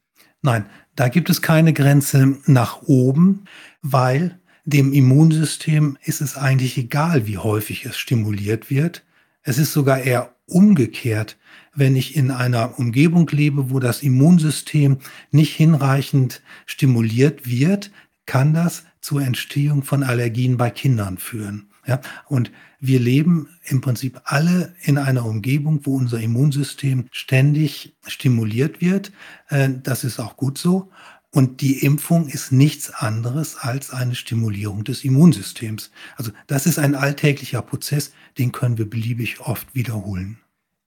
Nein, 0.42 0.66
da 0.96 1.10
gibt 1.10 1.30
es 1.30 1.42
keine 1.42 1.74
Grenze 1.74 2.38
nach 2.46 2.82
oben, 2.84 3.46
weil 3.82 4.40
dem 4.64 4.94
Immunsystem 4.94 5.98
ist 6.04 6.22
es 6.22 6.38
eigentlich 6.38 6.78
egal, 6.78 7.28
wie 7.28 7.38
häufig 7.38 7.86
es 7.86 7.98
stimuliert 7.98 8.70
wird. 8.70 9.04
Es 9.44 9.58
ist 9.58 9.74
sogar 9.74 10.02
eher 10.02 10.36
umgekehrt 10.46 11.38
wenn 11.80 11.96
ich 11.96 12.16
in 12.16 12.32
einer 12.32 12.78
Umgebung 12.80 13.28
lebe, 13.32 13.72
wo 13.72 13.80
das 13.80 14.04
Immunsystem 14.04 14.98
nicht 15.32 15.56
hinreichend 15.56 16.42
stimuliert 16.66 17.48
wird, 17.48 17.92
kann 18.26 18.54
das 18.54 18.84
zur 19.02 19.22
Entstehung 19.22 19.84
von 19.84 20.04
Allergien 20.04 20.58
bei 20.58 20.70
Kindern 20.70 21.18
führen. 21.18 21.70
Ja, 21.88 22.02
und 22.28 22.52
wir 22.80 23.00
leben 23.00 23.48
im 23.64 23.82
Prinzip 23.82 24.22
alle 24.26 24.76
in 24.82 24.98
einer 24.98 25.26
Umgebung, 25.26 25.86
wo 25.86 25.96
unser 25.96 26.20
Immunsystem 26.20 27.08
ständig 27.12 27.96
stimuliert 28.06 28.82
wird. 28.82 29.12
Äh, 29.48 29.70
das 29.82 30.04
ist 30.04 30.20
auch 30.20 30.38
gut 30.38 30.58
so. 30.58 30.92
Und 31.32 31.62
die 31.62 31.84
Impfung 31.84 32.28
ist 32.28 32.52
nichts 32.52 32.90
anderes 32.90 33.56
als 33.56 33.92
eine 33.92 34.16
Stimulierung 34.16 34.84
des 34.84 35.04
Immunsystems. 35.04 35.92
Also 36.16 36.32
das 36.48 36.66
ist 36.66 36.80
ein 36.80 36.96
alltäglicher 36.96 37.62
Prozess, 37.62 38.14
den 38.38 38.52
können 38.52 38.78
wir 38.78 38.90
beliebig 38.90 39.40
oft 39.40 39.74
wiederholen. 39.76 40.40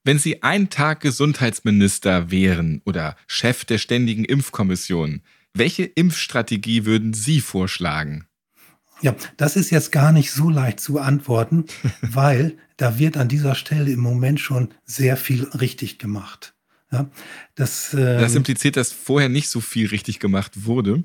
Wenn 0.03 0.19
Sie 0.19 0.43
einen 0.43 0.69
Tag 0.69 0.99
Gesundheitsminister 0.99 2.29
wären 2.29 2.81
oder 2.83 3.15
Chef 3.25 3.63
der 3.63 3.77
Ständigen 3.77 4.25
Impfkommission, 4.25 5.21
welche 5.53 5.83
Impfstrategie 5.85 6.83
würden 6.83 7.13
Sie 7.13 7.39
vorschlagen? 7.39 8.27
Ja, 9.01 9.15
das 9.37 9.55
ist 9.55 9.69
jetzt 9.69 9.93
gar 9.93 10.11
nicht 10.11 10.31
so 10.31 10.49
leicht 10.49 10.81
zu 10.81 10.99
antworten, 10.99 11.65
weil 12.01 12.57
da 12.75 12.99
wird 12.99 13.15
an 13.15 13.29
dieser 13.29 13.55
Stelle 13.55 13.91
im 13.91 14.01
Moment 14.01 14.41
schon 14.41 14.73
sehr 14.83 15.15
viel 15.15 15.43
richtig 15.45 15.99
gemacht. 15.99 16.52
Ja, 16.93 17.09
das, 17.55 17.93
ähm, 17.93 18.19
das 18.19 18.35
impliziert, 18.35 18.77
dass 18.77 18.91
vorher 18.91 19.27
nicht 19.27 19.49
so 19.49 19.61
viel 19.61 19.87
richtig 19.87 20.19
gemacht 20.19 20.65
wurde. 20.65 21.03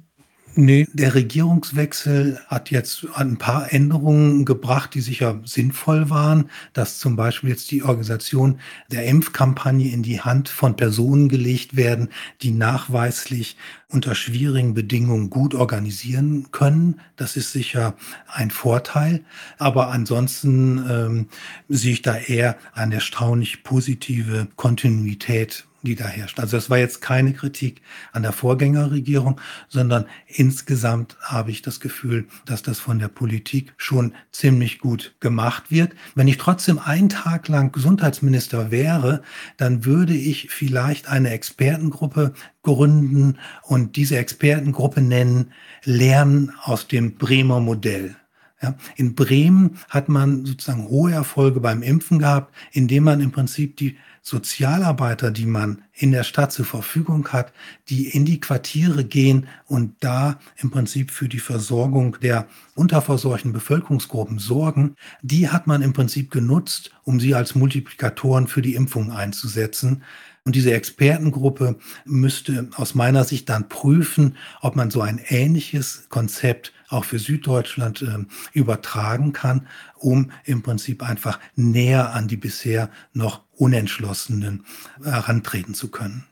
Nee, 0.61 0.89
der 0.93 1.15
Regierungswechsel 1.15 2.41
hat 2.49 2.73
jetzt 2.73 3.07
ein 3.15 3.37
paar 3.37 3.73
Änderungen 3.73 4.45
gebracht, 4.45 4.93
die 4.93 5.01
sicher 5.01 5.41
sinnvoll 5.45 6.11
waren, 6.11 6.51
dass 6.73 6.99
zum 6.99 7.15
Beispiel 7.15 7.51
jetzt 7.51 7.71
die 7.71 7.85
Organisation 7.85 8.59
der 8.91 9.05
Impfkampagne 9.05 9.93
in 9.93 10.03
die 10.03 10.21
Hand 10.21 10.49
von 10.49 10.75
Personen 10.75 11.29
gelegt 11.29 11.77
werden, 11.77 12.09
die 12.43 12.51
nachweislich 12.51 13.57
unter 13.87 14.17
schwierigen 14.17 14.75
Bedingungen 14.75 15.31
gut 15.31 15.55
organisieren 15.55 16.49
können. 16.51 17.01
Das 17.15 17.37
ist 17.37 17.53
sicher 17.53 17.95
ein 18.27 18.51
Vorteil. 18.51 19.23
Aber 19.59 19.93
ansonsten 19.93 20.85
ähm, 20.91 21.29
sehe 21.69 21.93
ich 21.93 22.03
da 22.03 22.17
eher 22.17 22.57
eine 22.73 22.97
erstaunlich 22.97 23.63
positive 23.63 24.49
Kontinuität 24.57 25.68
die 25.83 25.95
da 25.95 26.07
herrscht. 26.07 26.41
Also 26.41 26.57
das 26.57 26.71
war 26.71 26.79
jetzt 26.79 27.01
keine 27.01 27.33
Kritik 27.33 27.83
an 28.13 28.23
der 28.23 28.33
Vorgängerregierung, 28.33 29.41
sondern 29.69 30.07
insgesamt 30.27 31.17
habe 31.23 31.51
ich 31.51 31.63
das 31.63 31.81
Gefühl, 31.81 32.27
dass 32.47 32.63
das 32.63 32.81
von 32.81 32.99
der 32.99 33.09
Politik 33.09 33.73
schon 33.77 34.13
ziemlich 34.33 34.79
gut 34.79 35.15
gemacht 35.21 35.71
wird. 35.71 35.93
Wenn 36.15 36.29
ich 36.29 36.39
trotzdem 36.39 36.79
einen 36.79 37.09
Tag 37.09 37.49
lang 37.49 37.73
Gesundheitsminister 37.73 38.71
wäre, 38.71 39.23
dann 39.57 39.85
würde 39.85 40.15
ich 40.15 40.51
vielleicht 40.51 41.09
eine 41.09 41.31
Expertengruppe 41.31 42.35
gründen 42.63 43.39
und 43.63 43.97
diese 43.97 44.19
Expertengruppe 44.19 45.01
nennen 45.01 45.53
Lernen 45.85 46.53
aus 46.63 46.89
dem 46.89 47.15
Bremer 47.15 47.61
Modell. 47.61 48.17
Ja, 48.61 48.75
in 48.97 49.15
Bremen 49.15 49.79
hat 49.89 50.09
man 50.09 50.45
sozusagen 50.45 50.89
hohe 50.89 51.13
Erfolge 51.13 51.61
beim 51.61 51.83
Impfen 51.83 52.19
gehabt, 52.19 52.53
indem 52.73 53.05
man 53.05 53.21
im 53.21 53.31
Prinzip 53.31 53.77
die 53.77 53.97
Sozialarbeiter, 54.29 55.31
die 55.31 55.47
man 55.47 55.83
in 55.95 56.13
der 56.13 56.23
Stadt 56.23 56.53
zur 56.53 56.65
Verfügung 56.65 57.29
hat, 57.29 57.53
die 57.89 58.09
in 58.09 58.25
die 58.25 58.41
Quartiere 58.41 59.05
gehen 59.05 59.49
und 59.67 59.95
da 60.01 60.39
im 60.57 60.71
Prinzip 60.71 61.11
für 61.11 61.29
die 61.29 61.39
Versorgung 61.39 62.19
der 62.21 62.47
unterversorgten 62.75 63.53
Bevölkerungsgruppen 63.53 64.39
sorgen, 64.39 64.95
die 65.23 65.49
hat 65.49 65.67
man 65.67 65.83
im 65.83 65.93
Prinzip 65.93 66.31
genutzt, 66.31 66.91
um 67.05 67.21
sie 67.21 67.35
als 67.35 67.55
Multiplikatoren 67.55 68.47
für 68.47 68.63
die 68.63 68.75
Impfung 68.75 69.11
einzusetzen. 69.11 70.03
Und 70.45 70.55
diese 70.55 70.73
Expertengruppe 70.73 71.79
müsste 72.05 72.71
aus 72.77 72.95
meiner 72.95 73.25
Sicht 73.25 73.49
dann 73.49 73.69
prüfen, 73.69 74.37
ob 74.61 74.77
man 74.77 74.91
so 74.91 75.01
ein 75.01 75.21
ähnliches 75.29 76.07
Konzept 76.09 76.73
auch 76.89 77.05
für 77.05 77.19
Süddeutschland 77.19 78.03
äh, 78.03 78.25
übertragen 78.53 79.33
kann, 79.33 79.67
um 79.97 80.31
im 80.45 80.63
Prinzip 80.63 81.03
einfach 81.03 81.39
näher 81.55 82.13
an 82.13 82.29
die 82.29 82.37
bisher 82.37 82.91
noch 83.13 83.43
Unentschlossenen 83.53 84.65
herantreten 85.03 85.75
zu 85.75 85.91
können. 85.91 86.25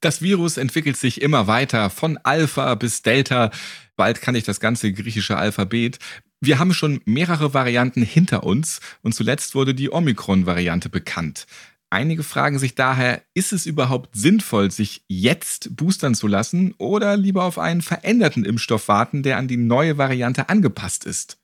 Das 0.00 0.22
Virus 0.22 0.56
entwickelt 0.56 0.96
sich 0.96 1.22
immer 1.22 1.46
weiter, 1.46 1.90
von 1.90 2.18
Alpha 2.22 2.74
bis 2.74 3.02
Delta. 3.02 3.50
Bald 3.96 4.20
kann 4.20 4.34
ich 4.34 4.44
das 4.44 4.60
ganze 4.60 4.92
griechische 4.92 5.36
Alphabet. 5.36 5.98
Wir 6.40 6.58
haben 6.58 6.74
schon 6.74 7.00
mehrere 7.06 7.54
Varianten 7.54 8.02
hinter 8.02 8.44
uns 8.44 8.80
und 9.02 9.14
zuletzt 9.14 9.54
wurde 9.54 9.74
die 9.74 9.90
Omikron-Variante 9.90 10.90
bekannt. 10.90 11.46
Einige 11.90 12.24
fragen 12.24 12.58
sich 12.58 12.74
daher, 12.74 13.22
ist 13.34 13.52
es 13.52 13.64
überhaupt 13.64 14.16
sinnvoll, 14.16 14.70
sich 14.70 15.04
jetzt 15.06 15.76
boostern 15.76 16.14
zu 16.14 16.26
lassen 16.26 16.74
oder 16.78 17.16
lieber 17.16 17.44
auf 17.44 17.58
einen 17.58 17.80
veränderten 17.80 18.44
Impfstoff 18.44 18.88
warten, 18.88 19.22
der 19.22 19.36
an 19.36 19.46
die 19.46 19.56
neue 19.56 19.96
Variante 19.96 20.48
angepasst 20.48 21.04
ist? 21.04 21.38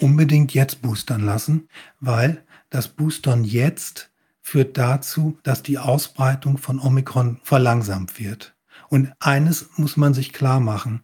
Unbedingt 0.00 0.54
jetzt 0.54 0.80
boostern 0.80 1.24
lassen, 1.24 1.68
weil 2.00 2.44
das 2.70 2.88
Boostern 2.88 3.44
jetzt 3.44 4.10
führt 4.40 4.78
dazu, 4.78 5.38
dass 5.42 5.62
die 5.62 5.78
Ausbreitung 5.78 6.56
von 6.56 6.80
Omikron 6.80 7.38
verlangsamt 7.42 8.18
wird. 8.18 8.54
Und 8.88 9.12
eines 9.20 9.68
muss 9.76 9.96
man 9.96 10.14
sich 10.14 10.32
klar 10.32 10.60
machen. 10.60 11.02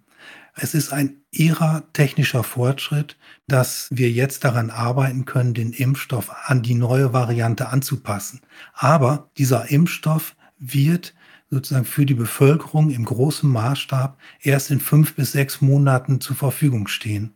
Es 0.54 0.74
ist 0.74 0.92
ein 0.92 1.17
ihrer 1.30 1.84
technischer 1.92 2.42
Fortschritt, 2.42 3.16
dass 3.46 3.88
wir 3.90 4.10
jetzt 4.10 4.44
daran 4.44 4.70
arbeiten 4.70 5.24
können, 5.24 5.54
den 5.54 5.72
Impfstoff 5.72 6.30
an 6.46 6.62
die 6.62 6.74
neue 6.74 7.12
Variante 7.12 7.68
anzupassen. 7.68 8.40
Aber 8.72 9.30
dieser 9.36 9.70
Impfstoff 9.70 10.34
wird 10.58 11.14
sozusagen 11.50 11.84
für 11.84 12.06
die 12.06 12.14
Bevölkerung 12.14 12.90
im 12.90 13.04
großen 13.04 13.48
Maßstab 13.48 14.18
erst 14.40 14.70
in 14.70 14.80
fünf 14.80 15.14
bis 15.14 15.32
sechs 15.32 15.60
Monaten 15.60 16.20
zur 16.20 16.36
Verfügung 16.36 16.88
stehen. 16.88 17.34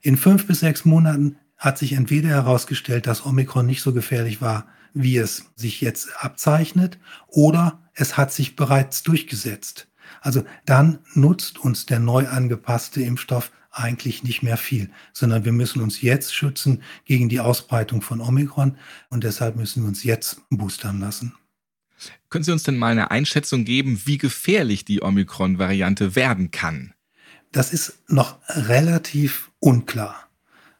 In 0.00 0.16
fünf 0.16 0.46
bis 0.46 0.60
sechs 0.60 0.84
Monaten 0.84 1.36
hat 1.56 1.78
sich 1.78 1.92
entweder 1.92 2.28
herausgestellt, 2.28 3.06
dass 3.06 3.26
Omikron 3.26 3.66
nicht 3.66 3.82
so 3.82 3.92
gefährlich 3.92 4.40
war, 4.40 4.66
wie 4.94 5.16
es 5.16 5.50
sich 5.56 5.80
jetzt 5.80 6.08
abzeichnet, 6.22 6.98
oder 7.26 7.80
es 7.94 8.16
hat 8.16 8.32
sich 8.32 8.56
bereits 8.56 9.02
durchgesetzt. 9.02 9.88
Also 10.20 10.44
dann 10.66 10.98
nutzt 11.14 11.58
uns 11.58 11.86
der 11.86 11.98
neu 11.98 12.26
angepasste 12.28 13.02
Impfstoff 13.02 13.50
eigentlich 13.70 14.22
nicht 14.24 14.42
mehr 14.42 14.56
viel, 14.56 14.90
sondern 15.12 15.44
wir 15.44 15.52
müssen 15.52 15.82
uns 15.82 16.02
jetzt 16.02 16.34
schützen 16.34 16.82
gegen 17.04 17.28
die 17.28 17.40
Ausbreitung 17.40 18.02
von 18.02 18.20
Omikron 18.20 18.76
und 19.10 19.24
deshalb 19.24 19.56
müssen 19.56 19.82
wir 19.82 19.88
uns 19.88 20.04
jetzt 20.04 20.40
boostern 20.50 21.00
lassen. 21.00 21.34
Können 22.30 22.44
Sie 22.44 22.52
uns 22.52 22.62
denn 22.62 22.76
mal 22.76 22.92
eine 22.92 23.10
Einschätzung 23.10 23.64
geben, 23.64 24.02
wie 24.04 24.18
gefährlich 24.18 24.84
die 24.84 25.02
Omikron-Variante 25.02 26.14
werden 26.14 26.50
kann? 26.50 26.94
Das 27.52 27.72
ist 27.72 27.98
noch 28.08 28.38
relativ 28.48 29.50
unklar. 29.58 30.28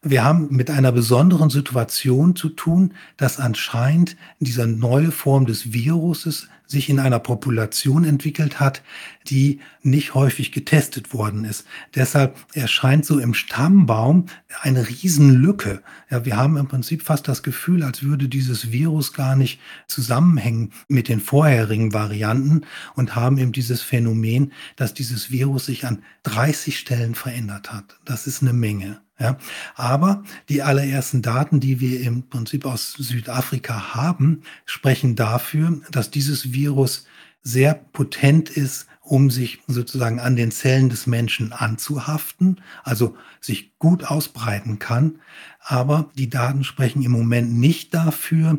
Wir 0.03 0.23
haben 0.23 0.49
mit 0.51 0.71
einer 0.71 0.93
besonderen 0.93 1.51
Situation 1.51 2.37
zu 2.37 2.51
tun, 2.51 2.95
dass 3.17 3.41
anscheinend 3.41 4.17
diese 4.39 4.67
neue 4.67 5.11
Form 5.11 5.47
des 5.47 5.73
Viruses 5.73 6.49
sich 6.69 6.91
in 6.91 7.01
einer 7.01 7.19
Population 7.19 8.05
entwickelt 8.05 8.61
hat, 8.61 8.83
die 9.27 9.61
nicht 9.83 10.15
häufig 10.15 10.53
getestet 10.53 11.15
worden 11.15 11.45
ist. 11.45 11.67
Deshalb 11.95 12.37
erscheint 12.53 13.07
so 13.07 13.19
im 13.19 13.33
Stammbaum 13.33 14.27
eine 14.61 14.87
Riesenlücke. 14.87 15.83
Ja, 16.11 16.27
wir 16.27 16.37
haben 16.37 16.59
im 16.59 16.69
Prinzip 16.69 17.03
fast 17.03 17.27
das 17.27 17.43
Gefühl, 17.43 17.83
als 17.83 18.03
würde 18.03 18.29
dieses 18.29 18.71
Virus 18.71 19.15
gar 19.15 19.35
nicht 19.35 19.61
zusammenhängen 19.87 20.73
mit 20.89 21.09
den 21.09 21.21
vorherigen 21.21 21.95
Varianten 21.95 22.67
und 22.95 23.17
haben 23.17 23.39
eben 23.39 23.53
dieses 23.53 23.81
Phänomen, 23.81 24.53
dass 24.77 24.93
dieses 24.93 25.31
Virus 25.31 25.67
sich 25.67 25.87
an 25.87 26.03
30 26.25 26.79
Stellen 26.79 27.15
verändert 27.15 27.73
hat. 27.73 27.99
Das 28.05 28.27
ist 28.27 28.43
eine 28.43 28.53
Menge. 28.53 29.01
Ja, 29.21 29.37
aber 29.75 30.23
die 30.49 30.63
allerersten 30.63 31.23
Daten, 31.23 31.59
die 31.59 31.81
wir 31.81 32.01
im 32.03 32.29
Prinzip 32.29 32.65
aus 32.65 32.93
Südafrika 32.93 33.95
haben, 33.95 34.43
sprechen 34.65 35.17
dafür, 35.17 35.81
dass 35.91 36.13
dieses 36.13 36.53
Virus 36.53 37.05
sehr 37.43 37.75
potent 37.75 38.49
ist, 38.51 38.87
um 39.01 39.31
sich 39.31 39.61
sozusagen 39.67 40.21
an 40.21 40.37
den 40.37 40.51
Zellen 40.51 40.91
des 40.91 41.07
Menschen 41.07 41.53
anzuhaften, 41.53 42.61
also 42.85 43.17
sich 43.41 43.77
gut 43.79 44.05
ausbreiten 44.05 44.79
kann. 44.79 45.21
Aber 45.61 46.11
die 46.17 46.29
Daten 46.29 46.63
sprechen 46.63 47.03
im 47.03 47.13
Moment 47.13 47.55
nicht 47.55 47.95
dafür, 47.95 48.59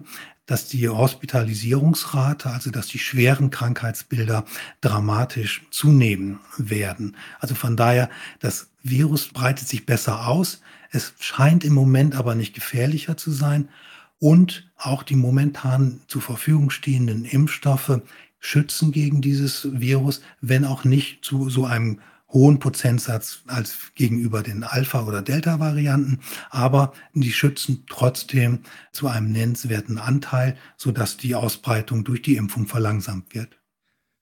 dass 0.49 0.67
die 0.67 0.89
Hospitalisierungsrate, 0.89 2.49
also 2.49 2.71
dass 2.71 2.87
die 2.87 2.97
schweren 2.97 3.51
Krankheitsbilder 3.51 4.45
dramatisch 4.81 5.61
zunehmen 5.69 6.39
werden. 6.57 7.15
Also 7.39 7.53
von 7.53 7.77
daher, 7.77 8.09
das 8.39 8.71
Virus 8.81 9.27
breitet 9.27 9.67
sich 9.67 9.85
besser 9.85 10.27
aus. 10.27 10.61
Es 10.89 11.13
scheint 11.19 11.63
im 11.63 11.73
Moment 11.73 12.15
aber 12.15 12.33
nicht 12.33 12.55
gefährlicher 12.55 13.15
zu 13.15 13.29
sein. 13.29 13.69
Und 14.17 14.67
auch 14.75 15.03
die 15.03 15.15
momentan 15.15 16.01
zur 16.07 16.23
Verfügung 16.23 16.71
stehenden 16.71 17.25
Impfstoffe 17.25 18.01
schützen 18.39 18.91
gegen 18.91 19.21
dieses 19.21 19.67
Virus, 19.71 20.21
wenn 20.41 20.65
auch 20.65 20.83
nicht 20.83 21.23
zu 21.23 21.49
so 21.51 21.65
einem 21.65 21.99
hohen 22.31 22.59
Prozentsatz 22.59 23.41
als 23.47 23.75
gegenüber 23.95 24.43
den 24.43 24.63
Alpha- 24.63 25.05
oder 25.05 25.21
Delta-Varianten, 25.21 26.19
aber 26.49 26.93
die 27.13 27.33
schützen 27.33 27.85
trotzdem 27.89 28.59
zu 28.91 29.07
einem 29.07 29.31
nennenswerten 29.31 29.97
Anteil, 29.97 30.57
sodass 30.77 31.17
die 31.17 31.35
Ausbreitung 31.35 32.03
durch 32.03 32.21
die 32.21 32.35
Impfung 32.35 32.67
verlangsamt 32.67 33.33
wird. 33.33 33.59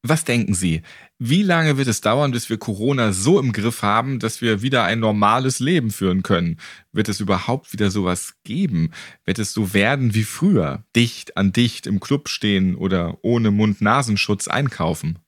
Was 0.03 0.23
denken 0.23 0.53
Sie? 0.53 0.83
Wie 1.19 1.41
lange 1.41 1.77
wird 1.77 1.87
es 1.87 2.01
dauern, 2.01 2.31
bis 2.31 2.49
wir 2.49 2.57
Corona 2.57 3.11
so 3.11 3.39
im 3.39 3.51
Griff 3.51 3.81
haben, 3.81 4.19
dass 4.19 4.41
wir 4.41 4.61
wieder 4.61 4.83
ein 4.83 4.99
normales 4.99 5.59
Leben 5.59 5.89
führen 5.89 6.23
können? 6.23 6.59
Wird 6.93 7.09
es 7.09 7.19
überhaupt 7.19 7.73
wieder 7.73 7.89
sowas 7.89 8.35
geben? 8.43 8.91
Wird 9.25 9.39
es 9.39 9.53
so 9.53 9.73
werden 9.73 10.13
wie 10.13 10.23
früher? 10.23 10.85
Dicht 10.95 11.35
an 11.35 11.51
dicht 11.51 11.87
im 11.87 11.99
Club 11.99 12.29
stehen 12.29 12.75
oder 12.75 13.17
ohne 13.23 13.51
Mund-Nasenschutz 13.51 14.47
einkaufen? 14.47 15.19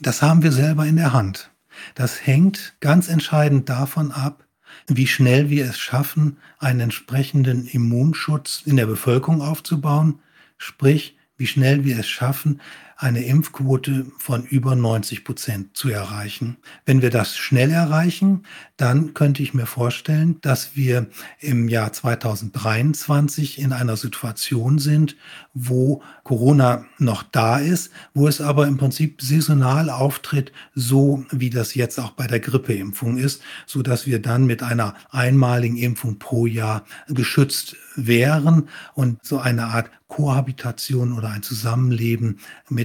Das 0.00 0.22
haben 0.22 0.42
wir 0.42 0.52
selber 0.52 0.86
in 0.86 0.96
der 0.96 1.12
Hand. 1.12 1.49
Das 1.94 2.26
hängt 2.26 2.74
ganz 2.80 3.08
entscheidend 3.08 3.68
davon 3.68 4.12
ab, 4.12 4.44
wie 4.86 5.06
schnell 5.06 5.50
wir 5.50 5.66
es 5.66 5.78
schaffen, 5.78 6.38
einen 6.58 6.80
entsprechenden 6.80 7.66
Immunschutz 7.66 8.62
in 8.64 8.76
der 8.76 8.86
Bevölkerung 8.86 9.42
aufzubauen, 9.42 10.20
sprich, 10.58 11.16
wie 11.36 11.46
schnell 11.46 11.84
wir 11.84 11.98
es 11.98 12.08
schaffen, 12.08 12.60
eine 13.00 13.24
Impfquote 13.24 14.06
von 14.18 14.44
über 14.44 14.76
90 14.76 15.24
Prozent 15.24 15.74
zu 15.74 15.88
erreichen. 15.88 16.58
Wenn 16.84 17.00
wir 17.00 17.08
das 17.08 17.34
schnell 17.34 17.70
erreichen, 17.70 18.42
dann 18.76 19.14
könnte 19.14 19.42
ich 19.42 19.54
mir 19.54 19.64
vorstellen, 19.64 20.36
dass 20.42 20.76
wir 20.76 21.06
im 21.38 21.68
Jahr 21.68 21.94
2023 21.94 23.58
in 23.58 23.72
einer 23.72 23.96
Situation 23.96 24.78
sind, 24.78 25.16
wo 25.54 26.02
Corona 26.24 26.84
noch 26.98 27.22
da 27.22 27.58
ist, 27.58 27.90
wo 28.12 28.28
es 28.28 28.42
aber 28.42 28.66
im 28.66 28.76
Prinzip 28.76 29.22
saisonal 29.22 29.88
auftritt, 29.88 30.52
so 30.74 31.24
wie 31.30 31.48
das 31.48 31.74
jetzt 31.74 31.98
auch 31.98 32.10
bei 32.10 32.26
der 32.26 32.40
Grippeimpfung 32.40 33.16
ist, 33.16 33.40
so 33.64 33.80
dass 33.80 34.06
wir 34.06 34.20
dann 34.20 34.44
mit 34.44 34.62
einer 34.62 34.94
einmaligen 35.10 35.78
Impfung 35.78 36.18
pro 36.18 36.44
Jahr 36.44 36.84
geschützt 37.08 37.76
wären 37.96 38.68
und 38.94 39.24
so 39.24 39.38
eine 39.38 39.64
Art 39.66 39.90
Kohabitation 40.08 41.12
oder 41.12 41.30
ein 41.30 41.42
Zusammenleben 41.42 42.40